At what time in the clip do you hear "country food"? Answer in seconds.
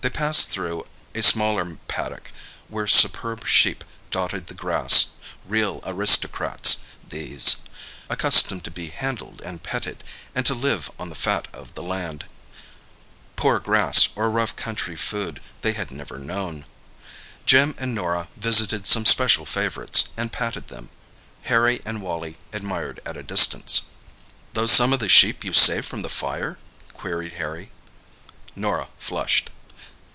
14.54-15.42